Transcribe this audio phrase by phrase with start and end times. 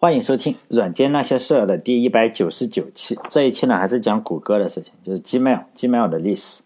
[0.00, 3.18] 欢迎收听《软件那些事儿》的第一百九十九期。
[3.28, 6.62] 这一期呢，还是讲谷歌的事情，就是 Gmail，Gmail 的历史。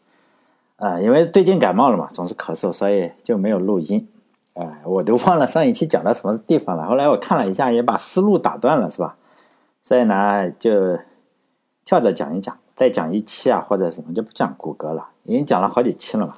[0.76, 4.06] 啊，因为最近感冒了嘛，总是咳嗽，所以就没有录音。
[4.52, 6.86] 哎，我都忘了上一期讲到什么地方了。
[6.86, 9.16] 后来我看了一下，也把思路打断了，是吧？
[9.82, 10.98] 所以呢，就
[11.86, 16.34] 跳着讲一讲，再讲一期啊，或者什么就不讲谷歌了，已经讲了好几期了嘛。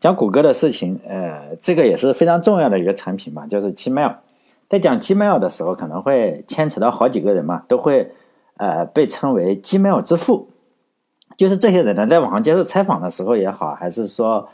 [0.00, 4.14] 讲谷歌的事情，呃，这个也是非常重要的一个产品嘛，就是 Gmail。
[4.70, 8.12] 在讲 Gmail 的时候，可能会牵扯到好几个人嘛，都会
[8.56, 10.48] 呃被称为 Gmail 之父。
[11.36, 14.48] 就是这些人呢，在网上接受采访的时候也好，还是说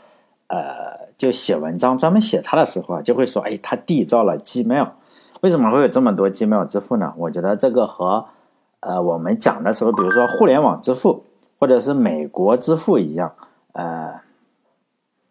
[0.47, 0.73] 呃
[1.17, 4.89] 就写文章专门写他的时候啊，就会说，哎，他缔造了 Gmail。
[5.41, 7.13] 为什么会有这么多 Gmail 之父呢？
[7.15, 8.25] 我觉得这个和
[8.79, 11.25] 呃我们讲的时候，比如说互联网之父
[11.59, 13.33] 或者是美国之父一样，
[13.73, 14.15] 呃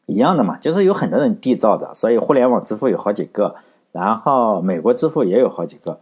[0.07, 3.57] 一样的嘛，就是有很多人缔造的，所以互联网之父有好几个。
[3.97, 5.99] 然后美国之父也有好几个，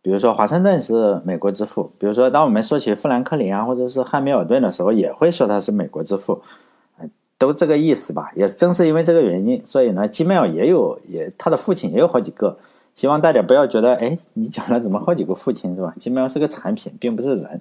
[0.00, 6.40] 比如说华盛顿是美国之父，比如说当我们说起富兰克林啊，或者是汉密尔顿的时候，也会说他是美国之父，
[7.36, 8.30] 都这个意思吧？
[8.36, 12.56] 也正是因为这个原因，所以呢基米尔也有也他的父亲也有好几个。
[12.94, 17.60] 希望大家不要觉得，哎，你讲了怎么好几个父亲是吧基米尔是个产品，并不是人。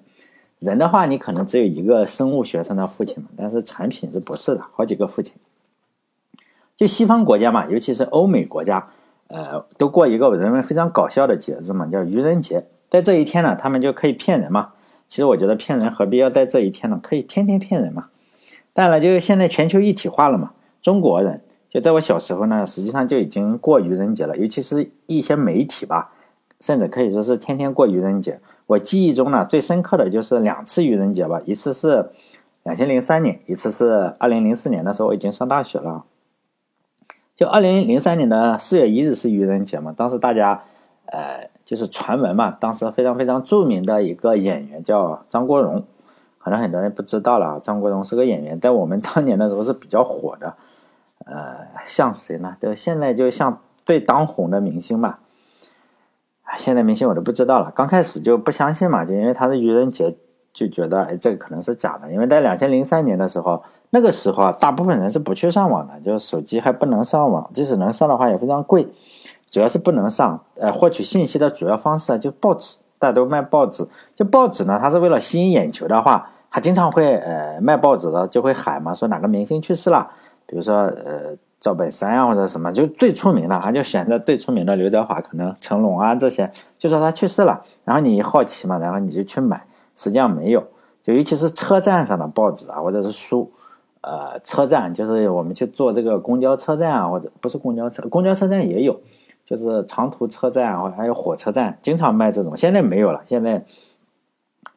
[0.60, 5.34] 人的话，你可能只有一个生物学上的父亲嘛，但是产品是不是的，好几个父亲。
[6.78, 8.88] 就西方国家嘛，尤其是欧美国家。
[9.34, 12.64] 呃，都过一个我认为非常搞笑的节日嘛，叫愚人节。
[12.92, 14.70] 在这一天呢，他们就可以骗人嘛。
[15.10, 17.00] 其实我觉得骗人何必要在这一天呢？
[17.02, 18.10] 可以天天骗人嘛。
[18.74, 20.52] 当然了，就是现在全球一体化了嘛。
[20.84, 26.12] 中国人就在我小时候呢，实际上就已经过愚人节了，尤其是一些媒体吧，
[26.60, 28.40] 甚至可以说是天天过愚人节。
[28.68, 32.08] 我记忆中呢，最深刻的就是两次愚人节吧，一次是
[32.62, 36.04] 两千零三年，一次是二零零四年的时候，我已经上大学了。
[37.44, 39.94] 就二零零三年的四月一日是愚人节嘛？
[39.98, 40.64] 当时大家，
[41.08, 42.52] 呃，就是传闻嘛。
[42.52, 45.84] 当时非常非常著名的一个演员叫张国荣，
[46.38, 47.60] 可能很多人不知道了。
[47.60, 50.54] 张国荣是个演员，在我们当年的时候是比较火的。
[51.26, 52.56] 呃，像谁呢？
[52.62, 55.20] 就现在就像最当红的明星吧。
[56.56, 57.74] 现在明星我都不知道了。
[57.76, 60.16] 刚开始就不相信嘛，就因为他是愚人节，
[60.54, 62.10] 就觉得哎，这个可能是假的。
[62.10, 63.62] 因为在两千零三年的时候。
[63.96, 68.88] 那个时候啊，大部分人是不去上网的，就是手机还不能上网，即使能上的话也非常贵，
[69.52, 70.44] 主要是不能上。
[70.56, 73.88] 呃，获取信息的主要方式啊，就报纸，大家都卖报纸。
[74.16, 80.10] 就报纸呢，它是为了吸引眼球的话，他经常会呃卖报纸的就会喊嘛，说哪个明星去世了，
[80.48, 89.64] 比如说呃赵本山啊或者什么，就最出名的，他就选择最出名的刘德华，可能成龙啊这些，就说他去世了，然后你好奇嘛，然后你就去买，
[89.96, 90.64] 实际上没有，
[91.04, 93.52] 就尤其是车站上的报纸啊或者是书。
[94.04, 99.00] 呃，车站就是我们去坐这个公交车站啊，或者不是公交车，公交车站也有，
[99.46, 102.58] 就是长途车站啊，还有火车站，经常卖这种。
[102.58, 103.64] 现在没有了，现在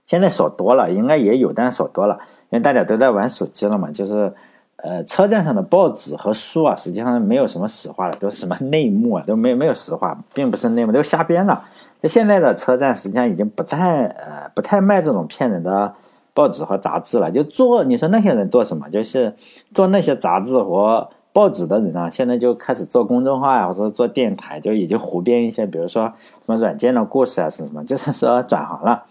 [0.04, 2.20] 现在少多了，应该也有，但少多了，
[2.50, 3.90] 因为大家都在玩手机了嘛。
[3.90, 4.32] 就是
[4.76, 11.64] 呃，车站上的报纸和书啊，实际上没有什么实话了，都什么内幕啊，都没没有实话，并不是内幕，都瞎编了。
[12.00, 15.92] 就现在的车站实际上已经不太呃不太卖这种骗人的。
[16.36, 18.90] 报纸和杂志了，就做你说那些人做什么？
[18.90, 19.34] 就是
[19.72, 26.12] 做那些杂志和报纸的人啊，现在就开始做公众号呀，或者做电台，就已经胡编一些，比如说
[26.44, 27.82] 什么软件的故事啊，是什么？
[27.86, 29.04] 就是说转行了。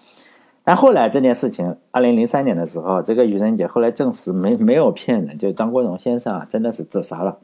[0.64, 7.38] 但后来这件事情，二零零三年的时候，这个愚人节后来证实没没有骗人，就张国荣先生啊，真的是自杀了。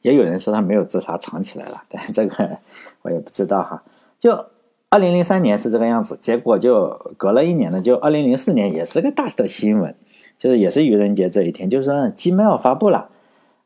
[0.00, 2.58] 也有人说他没有自杀，藏起来了，但这个
[3.02, 3.82] 我也不知道哈。
[4.18, 4.46] 就。
[4.90, 6.88] 二零零三年是这个样子，结果就
[7.18, 9.94] 隔了一年呢，就二零零四年也是个大的新闻，
[10.38, 13.08] 就是也是愚人节这一天，就是说 Gmail 发布了，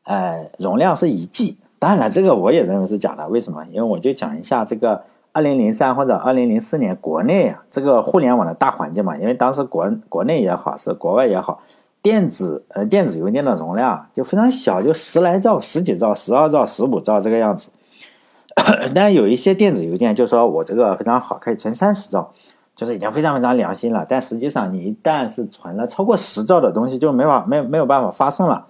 [0.03, 1.57] 呃，容量是一 G。
[1.79, 3.65] 当然了，这个我也认为是假的，为什么？
[3.71, 5.01] 因为我就讲一下这个
[5.31, 11.61] 二零零三或者二零零四年国内啊这个互联网的大环境嘛，因为当时国国内也好，是国外也好，
[12.01, 17.69] 电子呃电子邮件的容量就非常小，就十来兆、十几兆、十二兆、十五兆这个样子。
[18.93, 22.31] 但有一些电子邮件就说我这个非常好，可以存三十兆，
[22.75, 24.05] 就是已经非常非常良心了。
[24.07, 28.67] 但实际上，你一旦是存了超过十兆的东西，就没法没没有办法发送了。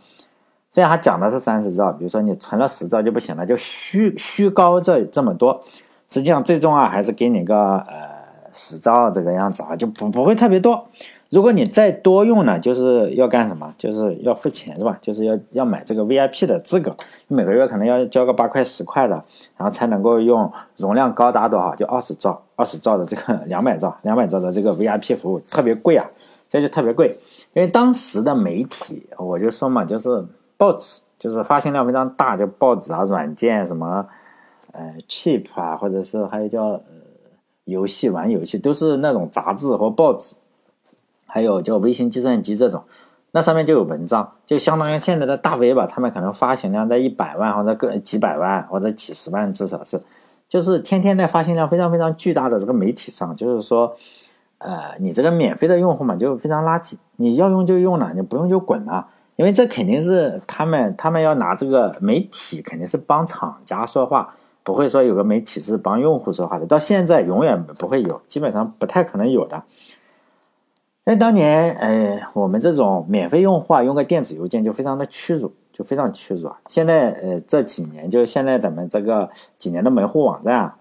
[0.71, 5.61] 虽然他讲的是三十兆，比如说你存了十兆就不行了，就虚虚高这这么多。
[6.09, 8.09] 实际上最终啊，还是给你个呃
[8.51, 10.87] 十兆这个样子啊，就不不会特别多。
[11.33, 13.73] 如果你再多用呢，就是要干什么？
[13.75, 14.95] 就是要付钱是吧？
[15.01, 16.95] 就是要要买这个 VIP 的资格，
[17.27, 19.15] 你每个月可能要交个八块十块的，
[19.57, 21.73] 然后才能够用容量高达多少？
[21.75, 26.07] 就二十兆，二十兆的这个 两百兆，两百兆的这个 VIP 服务特别贵啊，
[26.47, 27.17] 这就特别贵。
[27.53, 30.23] 因为当时的媒体，我就说嘛，就是
[30.55, 34.05] 报纸，就是发行量非常大，就报纸啊、软件什么，
[34.71, 36.81] 呃，cheap 啊，或者是还有叫呃
[37.65, 40.35] 游戏玩游戏，都是那种杂志和报纸，
[41.25, 42.83] 还有叫微型计算机这种，
[43.31, 50.01] 那上面就有文章，就相当于现在的大 V 吧，他们可能发行量在一百万或者个几百万或者几十万，至少是，
[50.47, 53.95] 就是天天在发行量非常非常巨大的这个媒体上，就是说，
[54.59, 59.07] 呃，你这个免费的用户嘛，就非常垃圾，你要用就用了，你不用就滚了。
[59.35, 64.31] 因为这肯定是他们，他们要拿这个媒体，肯定是帮厂家说话，
[64.61, 66.67] 不会说有个媒体是帮用户说话的。
[66.67, 69.63] 到现在永远不会有，基本上不太可能有的。
[71.05, 76.57] 那当年，呃，我们这种免费用户啊，用个电子邮件就非常的屈辱，就非常屈辱啊。
[76.69, 80.75] 现在，呃，这几年，就现在咱们这个几年的门户网站啊，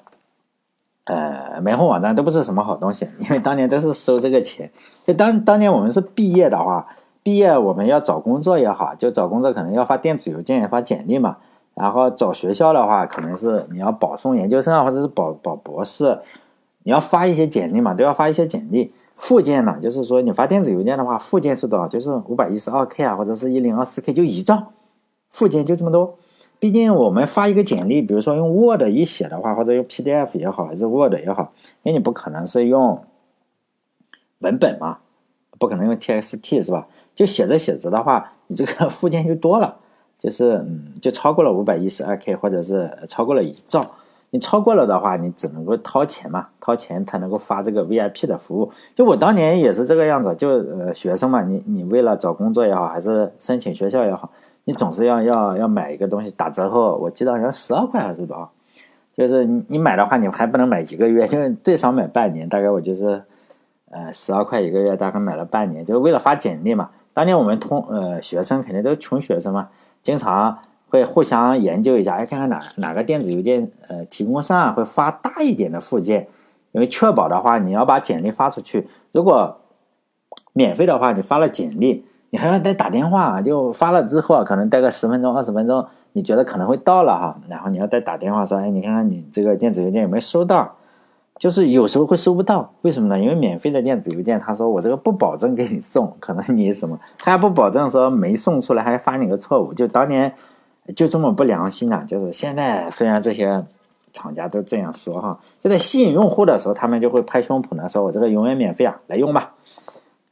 [1.04, 4.70] 呃，门户网站都不是什么好东西，因为当年都是收这个钱。
[5.06, 6.86] 就当当年我们是毕业的话。
[7.24, 11.36] 毕业我们要找工作也好，就找工作可能要发电子邮件、发简历嘛。
[11.72, 16.18] 然后找学校的话，可能是你要保送研究生啊，或者是保保博士，
[16.82, 18.92] 你要发一些简历嘛，都要发一些简历。
[19.22, 21.86] 附件呢，就是说你发电子邮件的话，附件是多少？
[21.86, 24.72] 就是五百一十二 K 啊，或者是一零二四 K，就一兆。
[25.30, 26.18] 附件就这么多。
[26.58, 31.52] 毕竟我们发一个简历，比如说用 Word 一写的话，或者用 PDF 也好，还是 Word 也好，
[31.84, 33.00] 因为你不可能是用
[34.40, 34.98] 文本嘛，
[35.56, 36.88] 不可能用 TXT 是吧？
[37.14, 39.76] 就写着写着的话，你这个 附件就多了，
[40.18, 43.88] 就是嗯，就超过了五百一十二 K，或者是超过了一兆。
[44.34, 48.72] 你超过了的话，你只能够掏钱嘛，掏钱才能够发这个 VIP 的服务。
[48.94, 54.30] 就我当年也是这个样子，就呃学生嘛，你你为了找工作也好，还是申请学校也好，
[54.64, 58.50] 你总是要要要买一个东西打折后，我记得好像十二块还是多少，
[59.14, 62.48] 就是你买的话，你还不能买一个月， 就是最少买半年。
[62.48, 63.22] 大概我就是
[63.90, 66.88] 呃十二块一个月，大概买了半年，就是为了发简历嘛。
[67.12, 69.68] 当年我们同呃学生肯定都穷学生嘛，
[70.02, 70.56] 经常
[70.92, 76.28] 会互相研究一下，哎，看看哪哪个电子邮件呃提供商啊会发大一点的附件，
[76.72, 79.56] 因为确保的话，你要把简历发出去，如果
[80.52, 90.74] 免费的话，你发了简历，你还要再打电话，就发了之后啊可能待个十分钟二十分钟，你觉得可能会到了哈，然后你要再打电话说，哎，你看看你这个电子邮件有没有收到？
[91.38, 93.18] 就是有时候会收不到，为什么呢？
[93.18, 99.72] 因为免费的电子邮件，他说我这个不保证给你送，可能你什么，他还不保证说没送出来，还发你个错误。
[99.72, 100.32] 就当年
[100.94, 102.04] 就这么不良心啊！
[102.06, 103.64] 就是现在虽然这些
[104.12, 109.52] 厂家都这样说哈，就在吸引用户的时候，他们就会拍胸脯呢，说我这个永远免费啊，来用吧。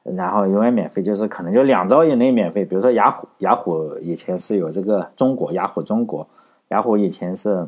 [0.02, 2.64] 然后永远免费，就是可能就两招以内免费。
[2.64, 6.26] 比如说雅虎，雅虎以前是有这个中国雅虎中国，
[6.68, 7.66] 雅虎以前是。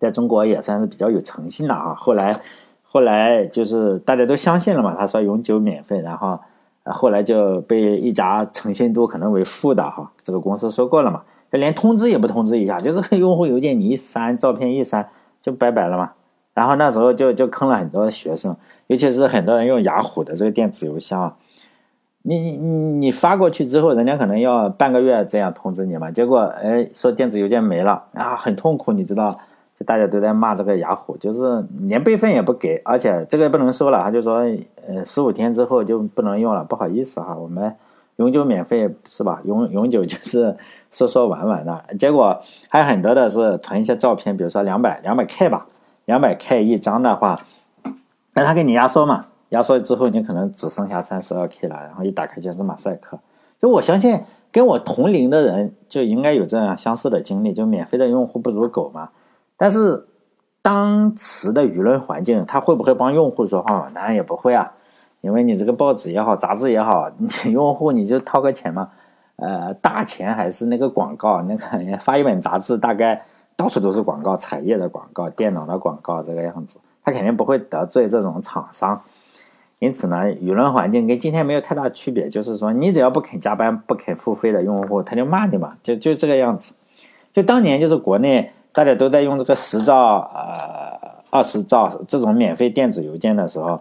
[0.00, 2.40] 在中国也算是比较有诚信的啊，后来，
[2.84, 6.38] 后来就是大家都相信了嘛，他说永久免费，然后，
[6.84, 15.08] 后来就被一家诚信度可能为负的哈这个公司收购了嘛，连通知也不通知一下，就是用户邮件你一删，照片一删
[15.40, 16.12] 就拜拜了嘛，
[16.54, 18.56] 然后那时候就就坑了很多学生，
[18.88, 21.36] 尤其是很多人用雅虎的这个电子邮箱，
[22.22, 29.38] 你你你你发过去之后，人家可能要半个月这样通知你嘛，结果哎说电子邮件没了啊，很痛苦，你知道。
[29.78, 34.02] 就大家都在骂这个雅虎，就是连备份也不给，而且这个不能收了。
[34.02, 34.44] 他就说，
[34.88, 37.72] 呃，十五天之后就不能用了，不好意思哈，我们
[38.18, 39.40] 永久免费是吧？
[39.44, 40.56] 永永久就是
[40.90, 41.84] 说说玩玩的。
[41.98, 45.66] 结果还有很多的是囤一些照片，比如说两百两百 K 吧，
[46.04, 47.38] 两百 K 一张的话，
[48.34, 53.18] 那他给你压缩嘛，压缩之后你可能只剩下三十二 K 了，然后一打开全是马赛克。
[53.60, 59.10] 就我相信跟我同龄的人就应该有这样相似的经历，就免费的用户不如狗嘛。
[59.56, 60.06] 但是，
[60.62, 63.88] 当时的舆论环境，他会不会帮用户说话？
[63.94, 64.72] 当然也不会啊，
[65.20, 68.90] 因为你这个报纸也好，杂志也好，你 用户你就掏个钱嘛，
[69.36, 71.42] 呃，大钱还是那个广告？
[71.42, 73.22] 那个发一本杂志，大概
[73.56, 79.00] 到处都是广告，彩页的广告，电脑的广告，这个样子，他肯定不会得罪这种厂商。
[79.78, 86.72] 因此呢，舆论环境跟今天没有太大区别，就是说，你只要不肯加班、不肯付费的用户，他就骂你嘛，就就这个样子。
[87.32, 88.52] 就当年就是国内。
[88.70, 93.80] 大家都在用这个十兆、呃二十兆这种免费电子邮件的时候，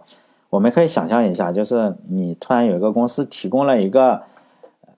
[0.50, 4.22] 我们可以想象一下，就是你突然有一个公司提供了一个，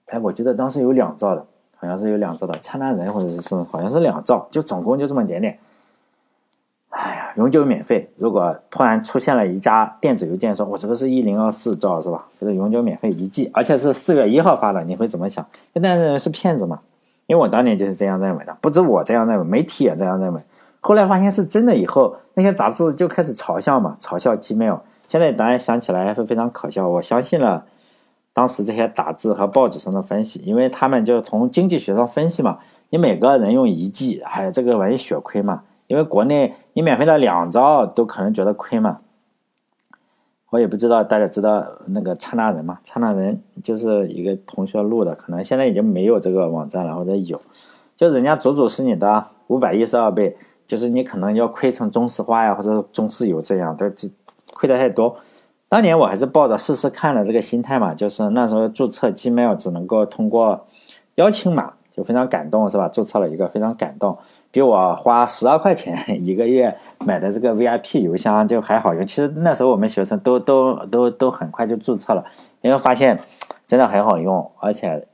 [0.08, 1.44] 哎，我记得当时有两兆的，
[1.76, 5.58] 好像是有两兆的灿烂人，或者是好像是两兆，就总共就这么点点。
[6.90, 8.10] 哎呀，永久免费。
[8.16, 12.26] 如果突然出现了一家电子邮件，说我这个是一零二四兆是吧？
[12.38, 15.44] 这个永久免费一季，而且是四月一号发的，你会怎么想？
[15.72, 16.80] 现在认为是骗子嘛？
[17.26, 20.40] 因为我当年就是这样认为的，不止我这样认为，媒体也这样认为。
[20.80, 24.78] 后来发现是真的以后，那些杂志就开始嘲笑嘛，嘲笑 Gmail。
[25.10, 26.88] 现在当然想起来是非常可笑。
[26.88, 27.66] 我相信了
[28.32, 35.64] 当时这些杂志和报纸上的分析，因为他们就从经济学上分析嘛，你每个人用一 G，哎，这个玩意血亏嘛。
[35.88, 39.00] 因为国内你免费了两招都可能觉得亏嘛，
[40.50, 42.78] 我也不知道大家知道那个刹那人吗？
[42.84, 47.36] 刹那人就是一个同学录的，可能现在已经没有这个网站了，或者有，
[47.96, 50.36] 就人家足足是你的五百一十二倍，
[50.68, 53.90] 就是你可能要亏成中石化呀或者中石油这样，都
[54.60, 55.16] 亏的太多。
[55.68, 60.66] 当年我还是抱着试试看的这个心态嘛，就是那时候注册 Gmail 只能够通过
[61.14, 62.88] 邀请码，就非常感动是吧？
[62.88, 64.18] 注册了一个非常感动。
[64.50, 69.06] 比我花十二块钱 一个月买的这个 VIP 邮箱就还好用。
[69.06, 72.24] 其实那时候我们学生都都都都很快就注册了，
[72.60, 73.20] 因为发现
[73.66, 75.06] 真的很好用，而且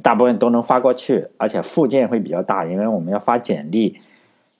[0.00, 3.98] 大部分都能发过去，而且附件会比较大，因为我们要发简历，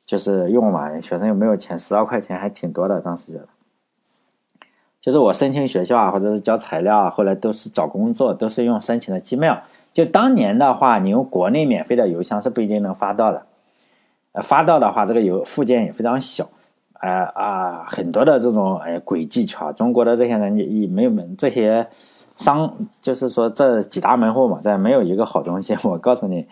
[0.05, 1.01] 就是用嘛。
[1.01, 3.47] 学生又没有钱，十二块钱还挺多的，当时觉得。
[5.05, 9.59] 就是我申请学校啊，或者是交材料啊，后来都是找工作，都是用申请的 Gmail。
[9.93, 13.43] 就当年的话，你用国内免费的邮箱是不一定能发到的。
[14.43, 16.49] 发到的话，这个邮附件也非常小，
[16.95, 21.87] 啊啊，很多的这种哎鬼技巧，中国的这些人也没有这些
[22.39, 25.77] 商，就是说这几大门户网站没有一个好东西。
[25.83, 26.47] 我告诉你，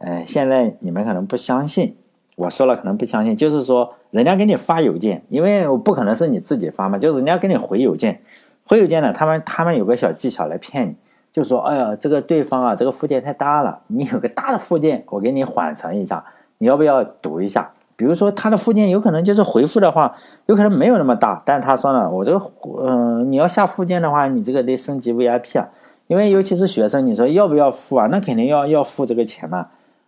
[0.00, 1.94] 呃，现在你们可能不相信，
[2.34, 8.22] 我说了可能不相信，就是说人家给你发邮件，因为我不可能是你自己发嘛，就是人家给你回邮件，
[8.64, 10.96] 回邮件呢，他们他们有个小技巧来骗你，
[11.32, 16.24] 就说哎呀，这个对方啊，这个附件太大了，你有个大的附件，我给你缓存一下。
[16.58, 17.70] 你要不要读一下？
[17.96, 22.40] 比如说他的附件有可能就是回复的话，有可能没有那么大，但他说呢，我这个
[22.80, 25.68] 嗯，你要下附件的话，你这个得升级 VIP 啊，
[26.06, 28.06] 因为尤其是学生，你说要不要付啊？
[28.10, 29.66] 那肯定要要付这个钱嘛。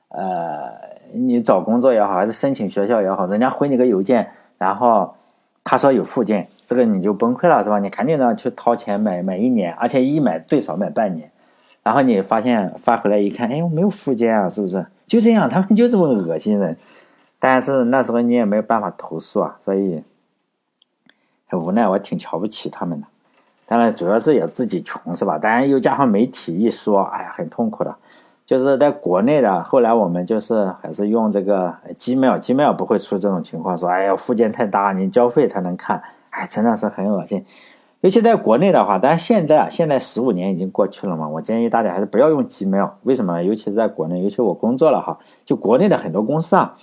[0.09, 0.71] 呃，
[1.13, 5.15] 你找工作也好，还是申请学校也好，人家回你个邮件，然后
[5.65, 7.79] 他说有附件，这个你就崩溃了，是吧？
[7.79, 11.31] 你赶紧的去掏钱买买一年，而且一买最少买半年，
[11.83, 14.87] 然后你发现发回来一看，哎，我没有附件啊，是不是？
[15.07, 16.77] 就这样，他们就这么恶心人，
[17.39, 20.03] 但是那时候你也没有办法投诉啊，所以
[21.47, 23.07] 很无奈，我挺瞧不起他们的。
[23.67, 25.39] 当然，主要是也自己穷，是吧？
[25.39, 27.95] 当然又加上媒体一说，哎呀，很痛苦的。
[28.49, 37.45] 就是在国内的，后来我们就是还是用这个 Gmail，Gmail 不会出这种情况，说哎呀，附件太大，你交费才能看，哎，真的是很恶心。
[38.01, 42.91] 尤其在国内的话，但是现在啊，现在十五年已经过去了嘛，我建议大家还是不要用 Gmail。
[43.03, 43.43] 为什么？
[43.43, 46.75] 尤其是在国内，尤其我工作了哈，就国内的很多公司啊，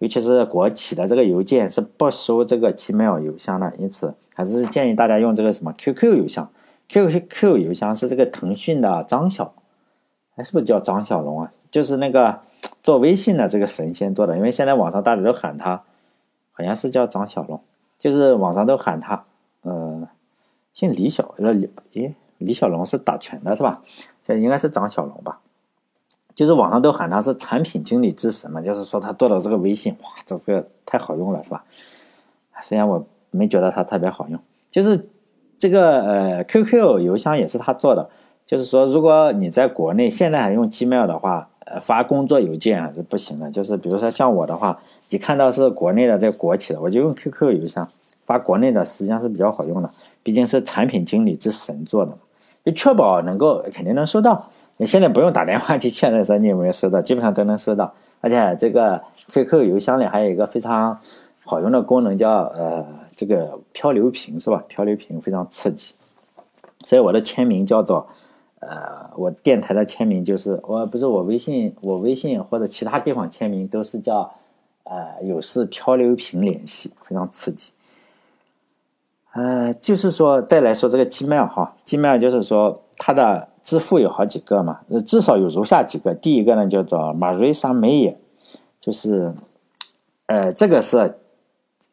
[0.00, 6.48] 尤其是国企的这个邮件是不收这个 Gmail 邮箱的，因此还是建议大家用这个什么 QQ 邮箱。
[6.88, 9.54] QQ 邮箱是这个腾讯的张小，
[10.36, 11.52] 还是不是叫张小龙啊？
[11.70, 12.40] 就是那个
[12.82, 15.82] 做微信的这个神仙做的，因为现在网上大家都喊他，
[16.52, 17.60] 好像是叫张小龙，
[17.98, 19.24] 就是网上都喊他，
[19.62, 20.08] 呃。
[20.72, 23.80] 姓李小，呃李，诶，李小龙是打拳的是吧？
[24.26, 25.38] 这应该是张小龙吧？
[26.34, 31.64] 就是网上都喊他是产品经理之神嘛，就是说他做的这个微信，哇，这个太好用了是吧？
[32.60, 35.08] 虽然我没觉得它特别好用，就是
[35.56, 38.10] 这个呃 QQ 邮箱也是他做的，
[38.46, 43.50] 就是说如果你在国内现在还用 Gmail 的话，呃发工作邮件还是不行的。
[43.50, 44.78] 就是比如说像我的话，
[45.10, 47.88] 一看到是国内的这个国企的，我就用 QQ 邮箱
[48.24, 49.90] 发国内的，实际上是比较好用的。
[50.22, 52.12] 毕竟是产品经理之神做的，
[52.64, 54.50] 就确保能够肯定能收到。
[54.76, 57.92] 你现在不用打电话去确认说你有没有收到，基本上都能收到。
[58.20, 60.98] 而且这个 QQ 邮箱里还有一个非常
[61.44, 64.64] 好用的功能，叫呃这个漂流瓶是吧？
[64.66, 65.94] 漂流瓶非常刺激。
[66.84, 68.06] 所以我的签名叫做
[68.66, 74.32] 呃，我电台的签名就是我不是我微信我微信或者其他地方签名都是叫
[74.84, 77.72] 呃有事漂流瓶联系，非常刺激。
[79.32, 86.14] 呃，就是说，再来说这个 Gmail 哈，Gmail 就是说它的支付有好几个嘛，至少有如下几个。
[86.14, 88.14] 第一个呢叫做 Marisa Mayer，
[88.80, 89.34] 就是，
[90.26, 91.16] 呃，这个是，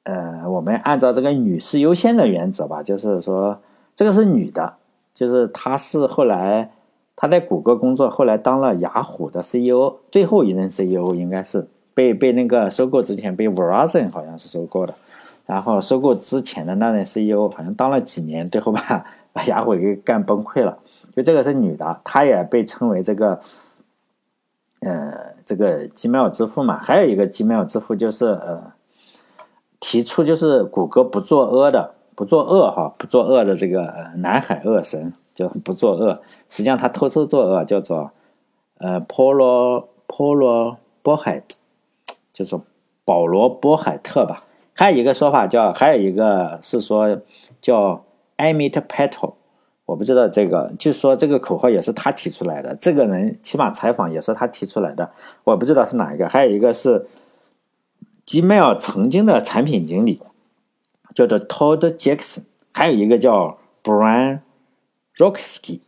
[0.03, 3.59] 呃，我们按照这个女士优先的原则吧，就是说
[3.95, 4.75] 这个是女的，
[5.21, 6.71] 就是她是后来
[7.15, 14.95] 她在谷歌工作，后来当了雅虎的 CEO，最后一任 CEO 应该是被被那个收购之前被 Verizon 好像是收购的。
[15.45, 20.79] 然后收购之前的那任 CEO 好像当了几年，最后把把雅虎给干崩溃了。
[21.15, 23.39] 就这个是女的，她也被称为这个，
[24.79, 25.13] 呃，
[25.45, 26.79] 这个 Gmail 之父嘛。
[26.79, 28.73] 还有一个 Gmail 之父就是呃，
[29.79, 36.21] 提出就是谷歌不作恶的，不作恶哈，不作恶的这个南海恶神就不作恶。
[36.49, 38.11] 实际上他偷偷作恶，叫做
[38.77, 41.43] 呃，Paul Paul 波海，
[42.33, 42.59] 就是
[43.05, 44.43] 保罗波海特吧。
[44.73, 47.19] 还有一个说法叫，还有一个是说
[47.61, 48.03] 叫
[48.37, 49.33] Amit Patel，
[49.85, 52.75] 我不知道这个，就说这个口号也是他提出来的。
[52.75, 55.11] 这个人起码采访也是他提出来的，
[55.43, 56.27] 我不知道是哪一个。
[56.27, 57.07] 还有一个是
[58.25, 60.21] Gmail 曾经的产品经理，
[61.13, 64.39] 叫做 Todd Jackson，还有一个叫 Brian
[65.17, 65.81] Rocksky，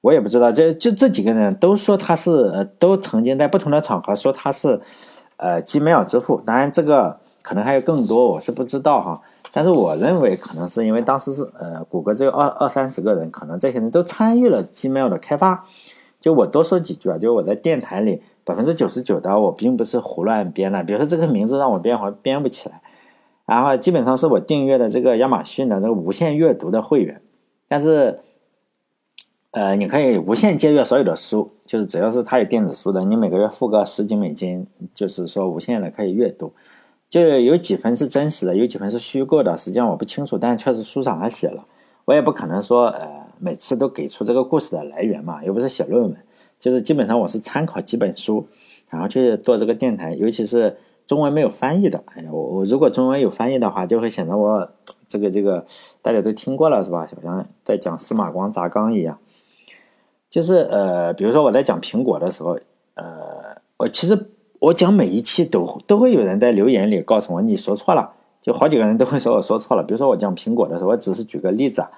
[0.00, 4.80] 我也不知道，这就这几个人都说他是，呃，都曾经在不同的场合说他是，
[5.36, 6.42] 呃，Gmail 之父。
[6.44, 9.22] 当然，这个可能还有更多，我是不知道哈。
[9.52, 15.64] 但是我认为，可能是因为当时是，呃，谷歌只有二二三十个人，可能这些人都参与了 Gmail 的开发。
[16.20, 22.80] 就我多说几句啊，就我在电台里百分之九十九的我并不是胡乱编的，比如说这个名字让我编，好像编不起来。
[23.46, 27.22] 然后基本上是我订阅的这个亚马逊的这个无限阅读的会员，
[27.68, 28.18] 但是，
[29.52, 36.52] 呃，你可以无限借阅所有的书，就是只要是它有电子书的，你每个月付个十几美金，就是说无限的可以阅读。
[37.08, 41.64] 就有几分是真实的，有几分是虚构的，实际上我不清楚，但是确实书上还写了。
[42.04, 46.16] 我也不可能说，呃，每次都给出这个故事的来源嘛，又不是写论文，
[46.58, 48.48] 就是基本上我是参考几本书，
[48.90, 50.76] 然后去做这个电台，尤其是。
[51.06, 54.68] 中文没有翻译的，哎呀，我我如果中文有翻译的话，就会显得我
[55.06, 55.64] 这个这个
[56.02, 57.08] 大家都听过了是吧？
[57.14, 59.18] 好像在讲司马光砸缸一样。
[60.28, 62.58] 就是呃，比如说我在讲苹果的时候，
[62.94, 63.04] 呃，
[63.76, 69.82] 我其实我讲每一期都都会有人在留言里告诉我你说错了，就好几个人都会说我说错了。
[69.84, 71.90] 比如说我讲苹果的时候，我只是举个例子啊，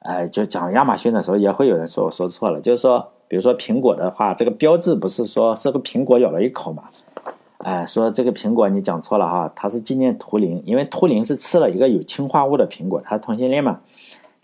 [0.00, 6.82] 哎，就讲亚马逊的时候也会有人说我说错了，就是说，比如说苹果的话，这个标志不是说是个苹果咬了一口嘛？
[7.58, 13.80] 哎，说这个苹果你讲错了哈，它是纪念图灵，因为图灵是吃了一个有氰化物的苹果，他同性恋嘛。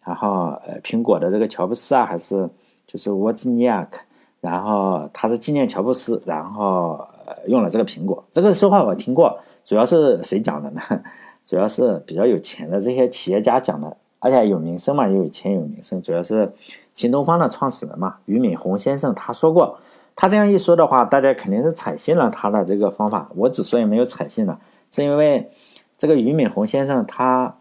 [0.05, 2.49] 然后呃，苹果的这个乔布斯啊，还是
[2.87, 4.01] 就是沃兹尼亚克，
[4.41, 7.07] 然后他是纪念乔布斯，然后
[7.47, 8.23] 用了这个苹果。
[8.33, 10.81] 这个说话我听过，主要是谁讲的呢？
[11.47, 16.03] 主要是比较有钱的这些企业家讲的，而且有名声嘛，又有钱有名声。
[16.03, 16.53] 主要是
[16.97, 19.79] 新东方的创始人嘛，俞敏洪先生他说过。
[20.17, 23.31] 他这样一说的话，大家肯定是采信了他的这个方法。
[23.35, 24.59] 我之所以没有采信呢，
[24.91, 25.51] 是因为
[25.99, 27.57] 这个俞敏洪先生他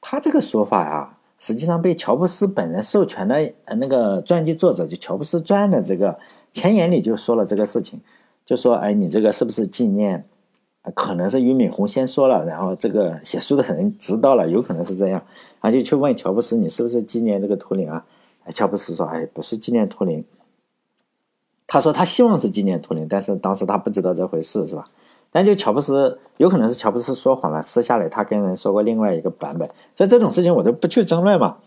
[0.00, 6.18] 他这个说法呀，实际上被乔布斯本人授权的那个传记作者就乔布斯传的这个
[6.52, 8.00] 前言里就说了这个事情，
[8.44, 10.24] 就说哎你这个是不是纪念？
[10.94, 15.20] 可能是俞敏洪先说了，然后这个写书的人知道了，有可能是这样，
[15.60, 18.04] 然后就去问乔布斯你是不是纪念这个图灵啊？
[18.50, 20.24] 乔布斯说哎不是纪念图灵。
[21.68, 24.88] 他说他希望是纪念图灵，但是当时他不知道这回事，是吧？
[25.30, 31.58] 但就乔布斯有可能是乔布斯说谎了，私下里他跟人说过另外一个版本，所以这种事情我都不去争论嘛，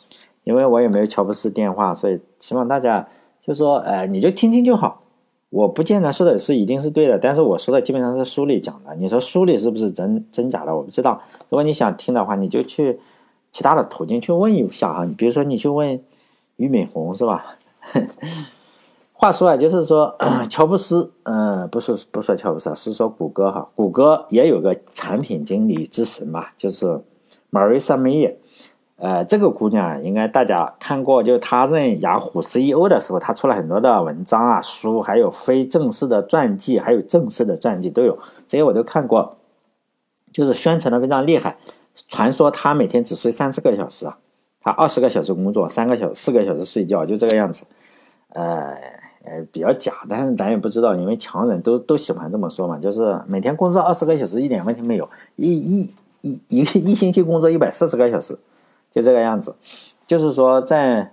[0.44, 3.08] 因为我也没有乔布斯电话，所以希望大家
[3.46, 5.04] 就说，哎，你就听听就好。
[5.52, 8.96] 我不见得说的是一定是对的，但是我说的基本上是书里讲的。
[8.96, 11.22] 你说书里是不是真真假的，我不知道。
[11.50, 13.00] 如果你想听的话，你就去
[13.52, 16.02] 其他的途径去问一下哈，你比如说你去问
[16.56, 17.58] 俞敏洪，是吧？
[19.22, 20.18] 话说啊，就是说，
[20.50, 27.00] 乔布斯，嗯，不是不说乔布斯啊，是说谷歌哈，谷歌也有个产品经理之神吧，就是
[27.52, 28.34] Marissa Mayer，
[28.96, 39.38] 呃，这个姑娘应该大家看过，就她任雅虎 CEO 的时候，她出了很多的文章啊、书，还有非正式的传记，还有正式的传记都有，这些我都看过，
[40.34, 41.58] 就是宣传的非常厉害。
[42.08, 44.18] 传说她每天只睡三四个小时啊，
[44.60, 47.66] 她二十个小时工作，三个小四个小时睡觉，就这个样子，
[48.30, 49.00] 呃。
[49.24, 58.36] 呃，比较假，但是咱也不知道，因为强人都都喜欢这么说嘛，就是每天工作二十个小时一点问题没有，一一一一一星期工作一百四十个小时，
[58.92, 59.56] 就这个样子。
[60.08, 61.12] 就是说，在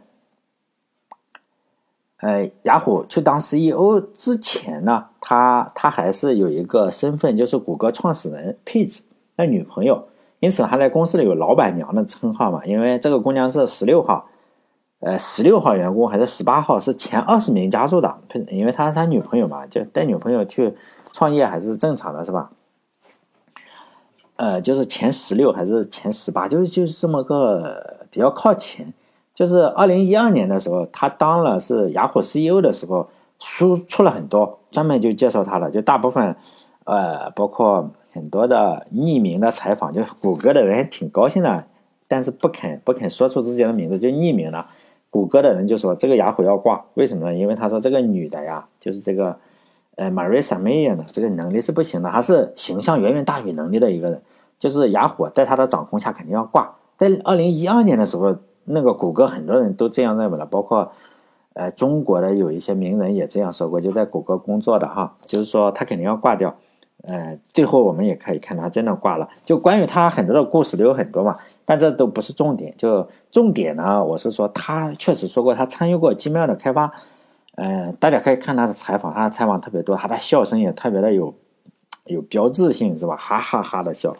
[2.20, 9.04] 呃雅虎去当 CEO 之前呢，他他还是有一个身份，就是谷歌创始人佩兹
[9.36, 10.08] 的女朋友，
[10.40, 14.26] 因此他在公司里有老板娘的称号嘛，因为这个姑娘是十六号。
[15.00, 20.74] 呃，十六号员工还是十八号是前二十名加入的，因为他是他女朋友嘛，就带女朋友去
[21.12, 22.50] 创业还是正常的，是吧？
[24.34, 28.92] 呃，就是前十六还是前十八，就就是这么个比较靠前。
[29.34, 33.08] 就是二零一二年的时候，他当了是雅虎 CEO 的时候，
[33.38, 36.34] 书出了很多，专门就介绍他的，就大部分
[36.82, 41.66] 呃，包括很多的匿名的采访，就是谷歌的人挺高兴的，
[42.08, 44.66] 但是不肯不肯说出自己的名字，就匿名了。
[45.10, 47.34] 谷歌的人就说这个雅虎要挂，为什么呢？
[47.34, 49.36] 因为他说这个女的呀，就是这个，
[49.96, 54.22] 呃，Marissa Mayer 呢，这个能力是不行的，她是形象远远大于能力的一个人，
[54.58, 56.74] 就是雅虎在她的掌控下肯定要挂。
[56.96, 60.92] 在二零一二年的时候，那个谷歌很多人都这样认为了，包括，
[61.54, 66.54] 呃，中国的有一些名人也这样说过，就在谷歌工作的哈，就是说他肯定要挂掉。
[67.08, 69.26] 呃，最后我们也可以看他真的挂了。
[69.42, 72.74] 就关于他很多的故事都有很多嘛，但这都不是重点。
[72.76, 76.92] 就重点呢，我是说他确实说过他参与过疫苗的开发。
[77.54, 81.34] 呃，大家可以看他的采访，他的采访特别多，他的笑声也特别的有
[82.04, 83.16] 有标志性，是吧？
[83.16, 84.14] 哈哈哈的笑。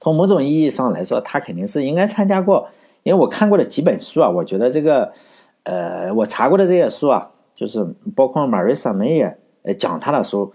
[0.00, 2.68] 从某种意义上来说，他肯定是应该参加过。
[3.02, 5.12] 因为我看过的几本书啊，我觉得这个，
[5.64, 10.52] 呃，我查过的这些书啊，就是包括 Marissa Mayer 呃讲他的书，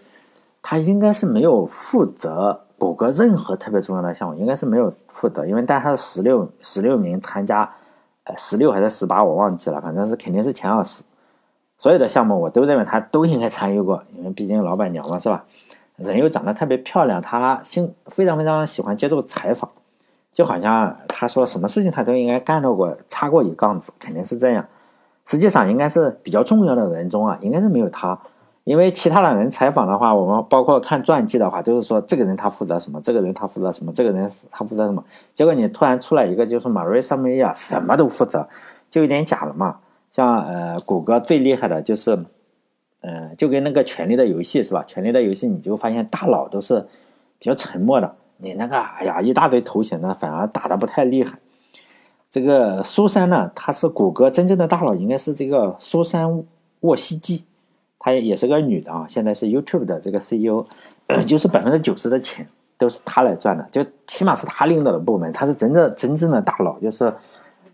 [0.64, 7.70] 他应该是没有负责谷歌任何特别重要的项目，应该是没有负责，因为但他是十六十六名参加，
[8.24, 11.04] 呃，十六还是十八我忘记了，反正是肯定是前二十，
[11.78, 15.46] 所有的项目我都认为他都应该参与过，因为毕竟老板娘嘛，是吧？
[15.98, 19.70] 人又长得特别漂亮，他心非常非常喜欢接受采访。
[20.32, 24.66] 就好像他说什么事情他都应该干到过，插过一杠子，肯定是这样。
[25.26, 28.20] 实际上应该是比较重要的人中啊，应该是没有他。
[28.64, 35.04] 因为其他的人采访的话，我们包括看传记的话，就是说这个人他负责什么，这个人他负责什么，这个人他负责什么。
[35.34, 38.48] 结果你突然出来一个，就是马瑞萨梅亚什么都负责，
[38.90, 39.78] 就有点假了嘛。
[40.12, 42.12] 像呃，谷歌最厉害的就是，
[43.02, 44.82] 呃，就跟那个《权力的游戏》是吧？
[44.86, 46.88] 《权力的游戏》你就发现大佬都是
[47.40, 48.16] 比较沉默的。
[48.38, 51.40] 你那个，哎呀，一大堆头衔呢，反而打的不太厉害。
[52.30, 56.44] 这个苏珊呢，她是谷歌真正的大佬，应该是这个苏珊
[56.82, 57.44] 沃西基，
[58.04, 59.06] 她也是个女的啊。
[59.08, 60.66] 现在是 YouTube 的这个 CEO，
[61.26, 62.46] 就是百分之九十的钱
[62.78, 67.12] 都是她来赚的，就起码是她领导的部门，她是真正真正的大佬，就是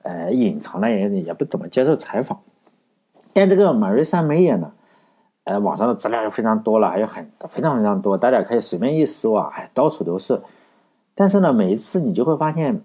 [0.03, 2.39] 呃隐藏的也也不怎么接受采访。
[3.33, 4.71] 但这个马瑞莎梅耶呢？
[5.45, 10.39] 呃，网上的资料就非常多了，还有很非常非常多，大家可以随便一搜啊，哎，到处都是。
[11.15, 12.79] 但是呢，每一次你就会发现，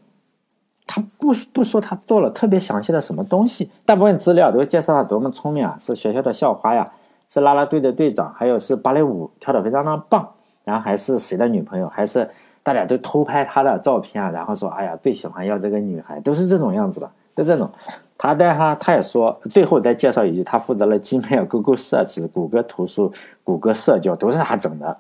[0.87, 6.91] 他不不说他做了特别详细的什么东西，大部分资料都介绍他多么聪明啊，是学校的校花呀，
[7.29, 10.29] 是啦啦队的队长，还有是芭蕾舞跳得非常的棒，
[10.65, 12.29] 然后还是谁的女朋友，还是
[12.63, 17.71] 大家都偷拍他的照片啊，然后说哎呀，最喜欢要这个女孩，都是这种样子的，就这种。
[18.17, 24.97] 他但他他也说，最后再介绍一句，他负责了 Gmail、Google 设置、谷歌图书、谷歌社交，都是他整的。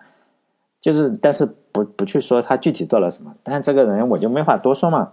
[0.80, 5.12] 就是，但是不不去说他具体做了什么，但这个人我就没法多说嘛。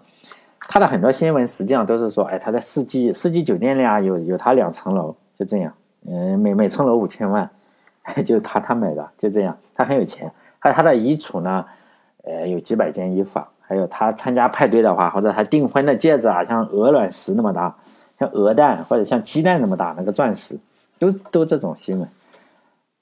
[0.68, 5.72] 他的很多新闻实际上都是说，哎，他在四季四季酒店里啊，有有他两层楼，就这样，
[6.08, 7.50] 嗯，每每层楼五千万，
[8.26, 10.32] 就是他他买的，就这样，他很有钱。
[10.60, 11.66] 还有他的衣橱呢，
[12.24, 17.76] 呃，有几百件衣服，还有他参加派对的话，或者他订婚的戒指啊，像鹅卵石那么大，
[18.20, 20.58] 像鹅蛋或者像鸡蛋那么大那个钻石，
[21.00, 22.08] 都都这种新闻。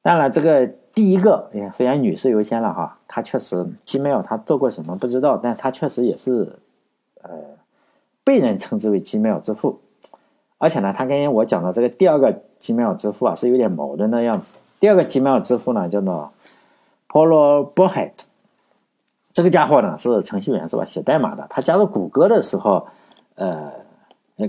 [0.02, 0.70] 当然这个。
[0.92, 6.58] 第一个，哎呀，虽然女士优先了哈，她确实 Gmail 她做过什么不知道，但她确实也是，
[7.22, 7.30] 呃，
[8.26, 9.80] 被人称之为 Gmail 之父。
[10.58, 14.56] 而且呢，他跟我讲的这个第二个 Gmail 之父啊，是有点矛盾的样子。
[14.80, 16.32] 第二个 Gmail 之父呢，叫做
[17.08, 18.26] Paulo b o h e t
[19.34, 20.84] 这个家伙呢是程序员是吧？
[20.86, 21.45] 写代码的。
[21.50, 22.88] 他加入谷歌的时候，
[23.36, 23.72] 呃，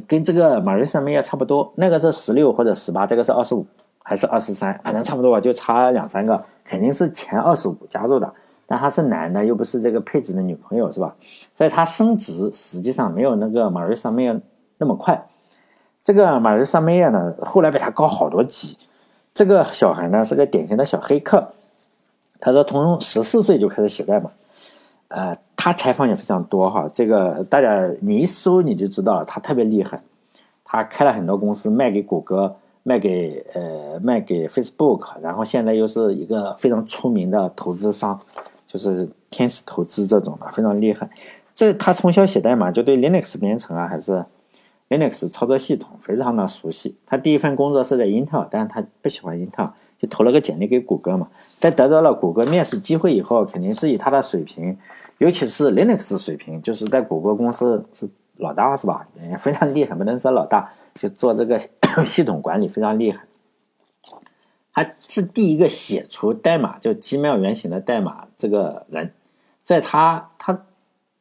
[0.07, 3.67] 跟这个马瑞森梅也差不多，那个是十六或者十八，这个是二十五。
[4.03, 8.33] 还是二十三，反正差不多吧，就差两三个，肯定是前二十五加入的。
[8.67, 11.15] 但他是男的，又不是这个配置的女朋友，是吧？
[11.55, 14.41] 所以他升职实际上没有那个马瑞莎梅尔
[14.79, 15.23] 那么快。
[16.03, 18.77] 这个马瑞萨梅尔呢，后来比他高好多级。
[19.33, 21.53] 这个小孩呢是个典型的小黑客，
[22.41, 24.31] 他说从十四岁就开始写代码。
[25.09, 30.01] 呃，他采访也非常多哈，这个大家你一搜你就知道了，他特别厉害。
[30.65, 32.57] 他开了很多公司，卖给谷歌。
[32.83, 38.19] 卖给呃卖给 Facebook，然后现在又是一个非常出名的投资商，
[38.67, 41.09] 就是天使投资这种的，非常厉害。
[41.55, 44.25] 这他从小写代码就对 Linux 编程啊，还是
[44.91, 46.95] Linux 操作系统非常的熟悉。
[47.07, 51.29] 他第一份工作是在 Intel，但是他不喜欢 Intel，就投了个简历给谷歌嘛。
[51.55, 54.77] 在得到了谷歌面试机会以后，肯定是以他的水平，
[55.17, 59.09] 尤其是 Linux 水平，就是在谷歌公司是老大是吧？
[59.39, 60.71] 非常厉害，不能说老大。
[60.93, 61.57] 就做这个
[62.05, 63.23] 系统管理非常厉害，
[64.73, 69.13] 他是第一个写出代码就几秒原型的代码这个人，
[69.63, 70.67] 在他他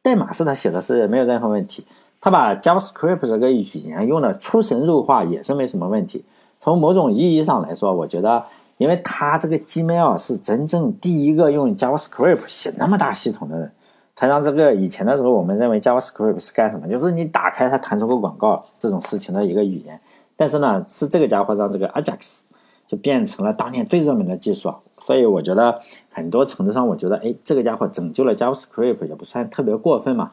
[0.02, 1.86] 代码是他写的是没有任何问题，
[2.20, 6.24] 他把 JavaScript 这个语言用的出神入化也是没什么问题。
[6.60, 8.44] 从某种意义上来说，我觉得，
[8.76, 13.72] 因为他这个 Gmail 是真正第一个用 JavaScript 写那么大系统的人。
[14.14, 16.86] 他让这个以前的时候，我们认为 JavaScript 是干什么？
[16.86, 19.98] 就是你打开它弹出个广告这种事情的一个语言。
[20.36, 22.42] 但是呢，是这个家伙让这个 Ajax
[22.86, 24.78] 就变成了当年最热门的技术啊。
[25.00, 25.80] 所以我觉得
[26.10, 30.30] 很多程度上，我觉得哎，这个家伙拯救了 JavaScript 也不算特别过分嘛。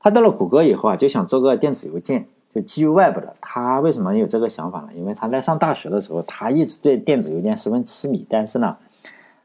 [0.00, 3.34] 他到了谷歌以后啊，就想做个电子邮件，就基于 Web 的。
[3.40, 4.88] 他为什么有这个想法呢？
[4.94, 8.76] 因为他在上大学的时候，他一直对电子邮件十分痴迷，但是呢。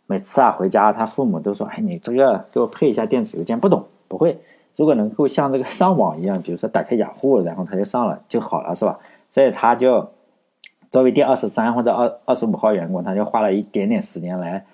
[0.05, 4.37] 每次啊回家，他父母都说：“哎，你这个给我配一下电子邮件，不懂不会。
[4.75, 8.99] 如果能够像这个上网一样，比如说打开雅虎，然后他就上了就好了，是吧？”
[9.31, 10.11] 所以他就
[10.91, 14.65] 作为第二十三或者二二十五号员工，他就花了一点点时间来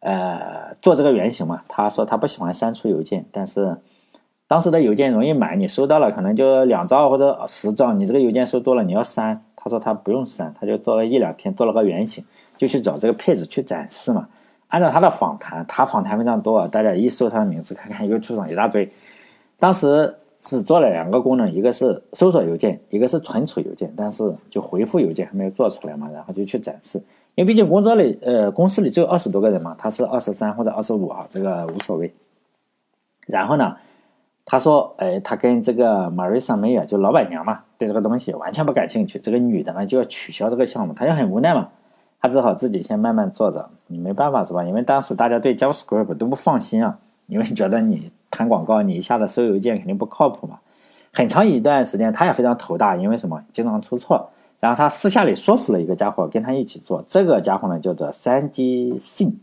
[0.00, 1.62] 呃做这个原型嘛。
[1.68, 3.76] 他说他不喜欢删除邮件，但是
[4.48, 9.42] 当时的邮件容易买，你收到了可能就两兆或者十兆，你这个邮件收多了，你要删。
[9.56, 12.24] 他说他不用删，他就做了一两天，做了个原型，
[12.56, 14.28] 就去找这个配置去展示嘛。
[14.68, 18.88] 按照他的访谈，他访谈非常多啊，大家一搜他的名字，看看又出场一大堆。
[19.58, 27.02] 当时只做了两个功能，一个是搜索邮件，一个是存储邮件，但是就回复邮件还没有做出来嘛，然后就去展示。
[27.34, 32.14] 因为毕竟工作里，呃，公司里只有二十多个人嘛，他是二十三或者二十五啊，这个无所谓。
[33.26, 33.76] 然后呢？
[34.48, 39.18] 他说：“哎，他跟这个 Marisa May 就老板娘嘛，对这个东西完全不感兴趣。
[39.18, 41.68] 这个女的呢，就要取消这个项目，他就很无奈嘛。
[42.20, 43.68] 他只好自己先慢慢做着。
[43.88, 44.62] 你没办法是吧？
[44.62, 50.60] 因为当时大家对 JavaScript 都不放心啊，因为觉得你谈广告，你一下子收邮件肯定不靠谱嘛。
[51.12, 53.42] 很长一段时间，他也非常头大，因为什么？
[53.52, 54.30] 经常出错。
[54.60, 57.02] 然后他私下里说服了一个家伙跟他一起做。
[57.04, 59.40] 这个家伙呢，叫做三 G 信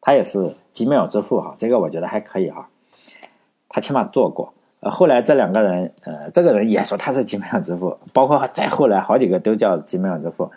[0.00, 1.56] 他也是几秒支付哈。
[1.58, 2.68] 这个我觉得还可以哈。”
[3.70, 10.50] 他起码做过，呃，后来这两个人，呃，这个人也说他是 Gmail 之父，包括再后来好几个都叫 Gmail 之父，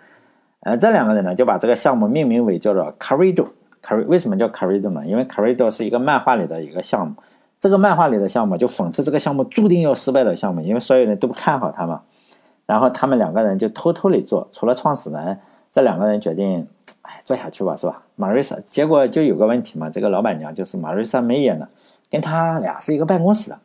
[0.61, 3.47] 呃，这两个人呢就把这个项目命名为叫做 c a r i d o
[3.81, 5.05] c a r 为什么叫 c a r i d o 呢？
[5.05, 7.13] 因为 c a r i d o 是一个漫画里的一个项目，
[7.59, 12.01] 这个漫画里的项目就讽刺这个项目注定要失败的项目，因为所有人都不看好他嘛。
[12.65, 15.37] 然后他们两个人就偷偷的做，除了创始人，
[15.69, 16.65] 这两个人决定，
[17.01, 21.67] 哎，做下去吧，是吧？Marisa，结果就有个问题嘛，这个老板娘就是 Marissa Mayer 呢。
[22.13, 23.57] 跟他俩是一个办公室的，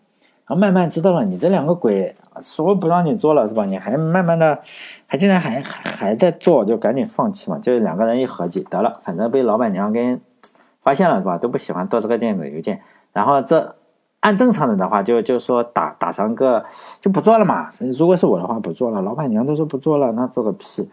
[0.47, 3.67] 然后慢慢知道了，你这两个鬼说不让你做了是吧？
[3.67, 4.59] 你还慢慢的，
[5.07, 7.59] 还竟然还还还在做，就赶紧放弃嘛。
[7.59, 10.19] 就两个人一合计，得了，反正被老板娘跟
[10.81, 11.37] 发现了是吧？
[11.37, 12.81] 都不喜欢做这个电子邮件。
[13.13, 13.77] 然后这
[14.21, 16.65] 按正常人的话，就就说打打上个
[17.03, 17.71] 就不做了嘛。
[17.99, 19.03] 如果是我的话，不做了。
[19.03, 20.89] 老板娘都说不做了，那做个屁。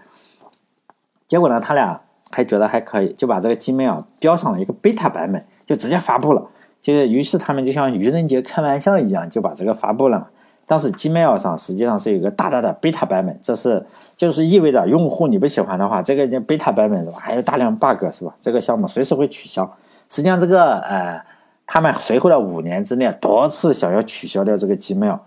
[1.26, 6.46] 结果呢，他俩还觉得还可以，就把这个 Gmail 标上了一个 beta 版本，就直接发布了。
[6.86, 10.28] 就是，于是他们就像愚人节开玩笑一样，就把这个发布了嘛。
[10.68, 13.84] 当时 Gmail 上实际上是有一个大大的 beta 版本，这是
[14.16, 17.18] 就是意味着用户你不喜欢的话，这个叫 beta 版本是吧？
[17.20, 18.36] 还有大量 bug 是吧？
[18.40, 19.68] 这个项目随时会取消。
[20.12, 21.20] 实际上这个呃，
[21.66, 25.18] 他们随后的五年之内多次想要取消掉这个 Gmail，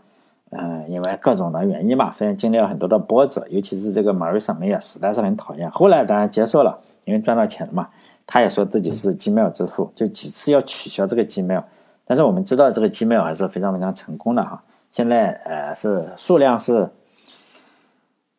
[0.50, 5.68] 嗯，因为各种的原因吧，虽然经历了很多的波折，尤其是这个 Marissa Mayer 实在是很讨厌。
[5.72, 7.88] 后来当然接受了，因为赚到钱了嘛。
[8.30, 11.64] 他也说自己是 Gmail 之父，就几次要取消这个 Gmail，
[12.04, 14.62] 但是我们知道这个 Gmail 还是非常非常成功的哈。
[14.92, 16.90] 现在呃是数量是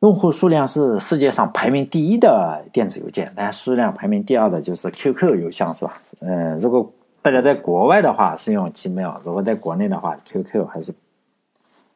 [0.02, 6.00] 用户数量是世界上排名第一的电子邮件，但数量排名第二的就是 QQ 邮箱是吧？
[6.20, 10.94] 嗯，如果大家在国外的话是用 Gmail，如果在国内的话 QQ 还是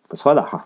[0.08, 0.65] 不错的哈。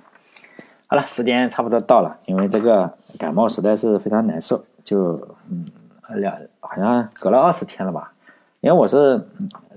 [0.87, 5.65] 好了，时间差不多到了，因为这个感冒实在是非常难受，就嗯。
[6.15, 8.13] 两好像隔了二十天了吧，
[8.61, 9.21] 因为我是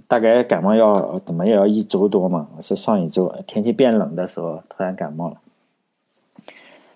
[0.06, 5.36] 大概感冒要怎么也要一周多嘛，我是上一周天气变冷的时候突然感冒了。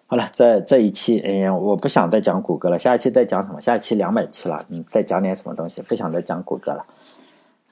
[0.06, 3.60] 好了，这这一期哎呀，我不想再讲谷歌了，下一期再讲什么？
[3.60, 5.82] 下一期两百期了，嗯，再讲点什么东西？
[5.82, 6.84] 不想再讲谷歌了，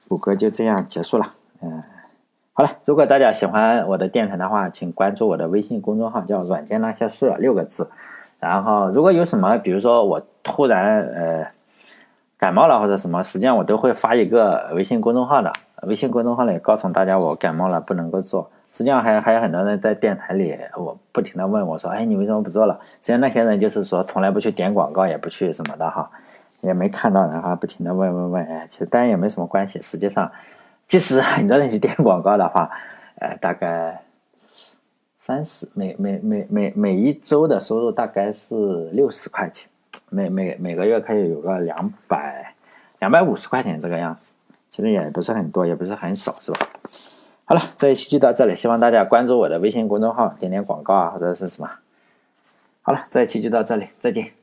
[0.09, 1.33] 谷歌就这样结束了。
[1.61, 1.81] 嗯，
[2.51, 7.89] 好了，如果大家喜欢我的电台的话，请关注我的微信公众号，叫“软件那些事”六个字。
[8.39, 11.47] 然后，如果有什么，比如说我突然呃
[12.37, 15.51] 感冒了或者什么，实际上我都会发一个微信公众号的。
[15.83, 18.49] 微信公众号里告诉大家我感冒了不能够做。
[18.69, 26.09] 实际上还还有很多人在电台里，我不停的问我说：“哎，你为什么不做了？”实际上那些人就是说从来不去点广告，也不去什么的哈，
[26.61, 28.45] 也没看到，然后不停的问问问。
[28.45, 29.81] 哎，其实当然也没什么关系。
[29.81, 30.31] 实际上，
[30.87, 32.69] 即使很多人去点广告的话，
[33.19, 34.01] 呃，大概。
[35.25, 39.69] 三十每每每每每一周的收入大概是六十块钱，
[40.13, 42.53] 每每每个月可以有个两百
[42.99, 44.31] 两百五十块钱这个样子，
[44.69, 46.59] 其实也不是很多，也不是很少，是吧？
[47.45, 51.69] 好了，这一期就到这里，希望大家关注我的微信公众号，点点广告啊或者是什么。
[52.83, 54.42] 好了，这一期就到这里，再见。